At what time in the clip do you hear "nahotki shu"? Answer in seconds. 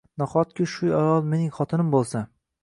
0.21-0.89